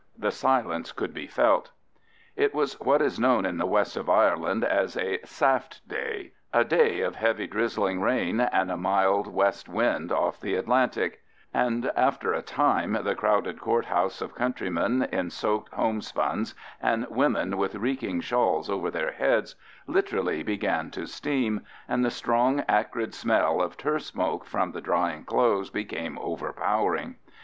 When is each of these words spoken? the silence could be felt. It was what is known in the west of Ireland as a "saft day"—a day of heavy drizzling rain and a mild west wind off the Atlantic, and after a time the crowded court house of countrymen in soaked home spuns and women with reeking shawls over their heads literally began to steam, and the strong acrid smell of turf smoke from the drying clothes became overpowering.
the 0.17 0.31
silence 0.31 0.91
could 0.91 1.13
be 1.13 1.27
felt. 1.27 1.69
It 2.35 2.55
was 2.55 2.73
what 2.79 3.03
is 3.03 3.19
known 3.19 3.45
in 3.45 3.59
the 3.59 3.67
west 3.67 3.95
of 3.95 4.09
Ireland 4.09 4.63
as 4.63 4.97
a 4.97 5.19
"saft 5.25 5.87
day"—a 5.87 6.63
day 6.65 7.01
of 7.01 7.17
heavy 7.17 7.45
drizzling 7.45 8.01
rain 8.01 8.39
and 8.39 8.71
a 8.71 8.77
mild 8.77 9.27
west 9.27 9.69
wind 9.69 10.11
off 10.11 10.39
the 10.41 10.55
Atlantic, 10.55 11.21
and 11.53 11.91
after 11.95 12.33
a 12.33 12.41
time 12.41 12.97
the 13.03 13.13
crowded 13.13 13.59
court 13.59 13.85
house 13.85 14.21
of 14.23 14.33
countrymen 14.33 15.03
in 15.11 15.29
soaked 15.29 15.71
home 15.75 16.01
spuns 16.01 16.55
and 16.81 17.05
women 17.11 17.55
with 17.57 17.75
reeking 17.75 18.21
shawls 18.21 18.71
over 18.71 18.89
their 18.89 19.11
heads 19.11 19.55
literally 19.85 20.41
began 20.41 20.89
to 20.89 21.05
steam, 21.05 21.61
and 21.87 22.03
the 22.03 22.09
strong 22.09 22.63
acrid 22.67 23.13
smell 23.13 23.61
of 23.61 23.77
turf 23.77 24.01
smoke 24.01 24.45
from 24.45 24.71
the 24.71 24.81
drying 24.81 25.23
clothes 25.23 25.69
became 25.69 26.17
overpowering. 26.17 27.17